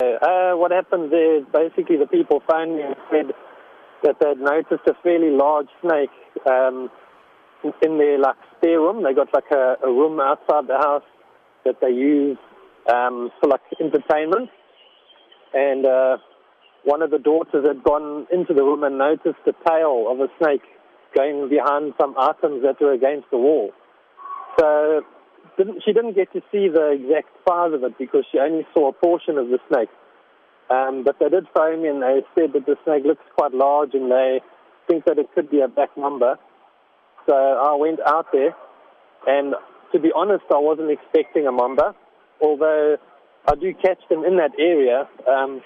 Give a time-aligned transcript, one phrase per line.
[0.00, 3.34] Uh, what happened there, basically the people phoned me and said
[4.04, 6.10] that they'd noticed a fairly large snake
[6.46, 6.88] um,
[7.82, 9.02] in their like spare room.
[9.02, 11.02] They got like a, a room outside the house
[11.64, 12.38] that they use
[12.88, 14.50] um, for like entertainment.
[15.52, 16.18] And uh,
[16.84, 20.28] one of the daughters had gone into the room and noticed the tail of a
[20.38, 20.62] snake
[21.16, 23.72] going behind some items that were against the wall.
[24.60, 25.02] So
[25.58, 28.88] didn't, she didn't get to see the exact size of it because she only saw
[28.88, 29.90] a portion of the snake.
[30.70, 33.94] Um, but they did phone me and they said that the snake looks quite large
[33.94, 34.40] and they
[34.86, 36.38] think that it could be a black mamba.
[37.28, 38.54] So I went out there
[39.26, 39.54] and
[39.92, 41.94] to be honest, I wasn't expecting a mamba,
[42.40, 42.96] although
[43.46, 45.08] I do catch them in that area.
[45.26, 45.62] Um,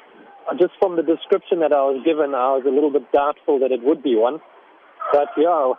[0.59, 3.71] just from the description that I was given, I was a little bit doubtful that
[3.73, 4.39] it would be one.
[5.13, 5.75] But yeah,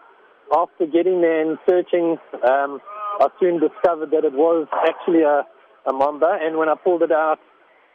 [0.56, 2.80] after getting there and searching, um,
[3.24, 5.48] I soon discovered that it was actually a,
[5.88, 7.40] a mamba, and when I pulled it out,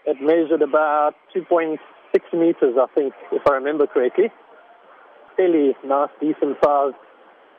[0.06, 1.76] it measured about 2.6
[2.32, 4.32] meters, I think, if I remember correctly.
[5.36, 6.96] Fairly nice, decent sized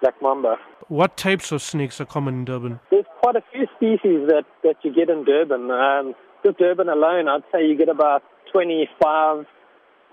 [0.02, 0.56] black mamba.
[0.88, 2.80] What types of snakes are common in Durban?
[2.89, 5.70] There's quite a few species that, that you get in Durban.
[5.70, 9.45] Um, just Durban alone, I'd say you get about 25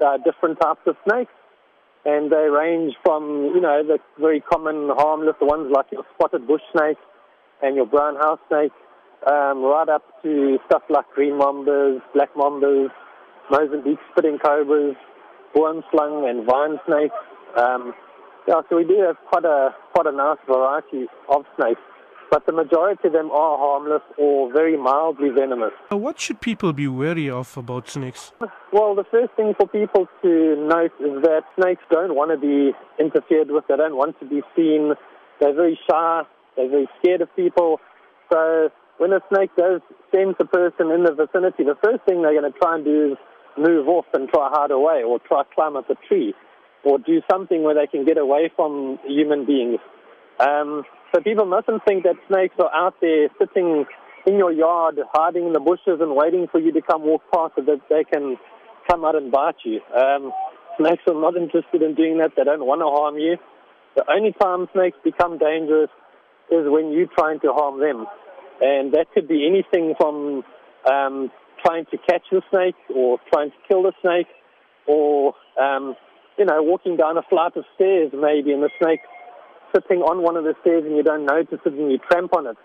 [0.05, 1.33] uh, different types of snakes
[2.05, 6.61] and they range from, you know, the very common harmless ones like your spotted bush
[6.77, 6.99] snake
[7.63, 8.73] and your brown house snake,
[9.27, 12.89] um, right up to stuff like green mambas, black mambas,
[13.51, 14.97] Mozambique spitting cobras,
[15.55, 17.15] boomslangs and vine snakes.
[17.57, 17.95] Um,
[18.49, 21.81] yeah, so we do have quite a quite a nice variety of snakes
[22.31, 25.73] but the majority of them are harmless or very mildly venomous.
[25.91, 28.33] What should people be wary of about snakes?
[28.73, 32.73] Well, the first thing for people to note is that snakes don't want to be
[32.99, 33.65] interfered with.
[33.69, 34.95] They don't want to be seen.
[35.41, 36.23] They're very shy.
[36.57, 37.79] They're very scared of people.
[38.33, 39.81] So when a snake does
[40.15, 43.13] sense a person in the vicinity, the first thing they're going to try and do
[43.13, 43.19] is
[43.59, 46.35] move off and try hide away or try climb up a tree
[46.85, 49.81] or do something where they can get away from human beings.
[50.41, 53.87] Um, so people mustn't think that snakes are out there sitting
[54.27, 57.55] in your yard, hiding in the bushes and waiting for you to come walk past
[57.57, 58.37] so that they can
[58.89, 59.81] come out and bite you.
[59.95, 60.33] Um,
[60.79, 62.33] snakes are not interested in doing that.
[62.37, 63.37] They don't want to harm you.
[63.97, 65.91] The only time snakes become dangerous
[66.51, 68.07] is when you're trying to harm them.
[68.61, 70.45] And that could be anything from
[70.91, 71.31] um,
[71.65, 74.29] trying to catch the snake or trying to kill the snake
[74.87, 75.97] or, um,
[76.39, 79.01] you know, walking down a flight of stairs maybe and the snake
[79.75, 82.47] sitting on one of the stairs and you don't notice it and you tramp on
[82.47, 82.57] it.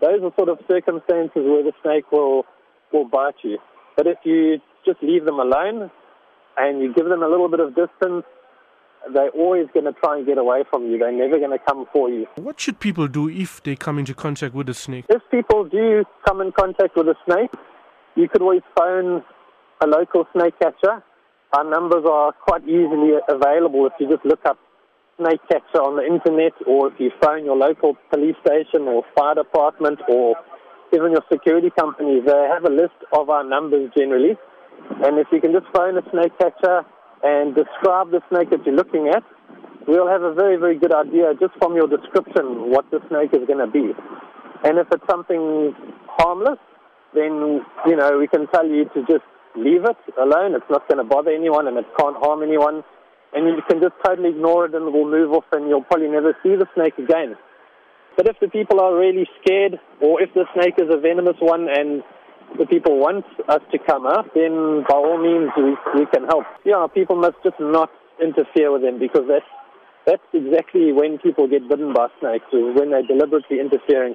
[0.00, 2.44] Those are sort of circumstances where the snake will,
[2.92, 3.58] will bite you.
[3.96, 5.90] But if you just leave them alone
[6.56, 8.24] and you give them a little bit of distance,
[9.12, 10.98] they're always going to try and get away from you.
[10.98, 12.26] They're never going to come for you.
[12.36, 15.06] What should people do if they come into contact with a snake?
[15.08, 17.50] If people do come in contact with a snake,
[18.14, 19.24] you could always phone
[19.82, 21.02] a local snake catcher.
[21.52, 24.58] Our numbers are quite easily available if you just look up
[25.18, 29.34] snake catcher on the internet or if you phone your local police station or fire
[29.34, 30.34] department or
[30.94, 32.20] even your security company.
[32.24, 34.36] they have a list of our numbers generally.
[35.04, 36.84] And if you can just phone a snake catcher
[37.22, 39.22] and describe the snake that you're looking at,
[39.86, 43.46] we'll have a very, very good idea just from your description what the snake is
[43.46, 43.94] going to be.
[44.64, 45.74] And if it's something
[46.06, 46.58] harmless,
[47.14, 50.54] then, you know, we can tell you to just leave it alone.
[50.54, 52.82] It's not going to bother anyone and it can't harm anyone
[53.32, 56.08] and you can just totally ignore it and it will move off and you'll probably
[56.08, 57.36] never see the snake again.
[58.16, 61.68] But if the people are really scared or if the snake is a venomous one
[61.68, 62.02] and
[62.58, 66.44] the people want us to come up, then by all means we, we can help.
[66.64, 67.90] Yeah, people must just not
[68.22, 69.46] interfere with them because that's,
[70.06, 74.14] that's exactly when people get bitten by snakes, is when they're deliberately interfering.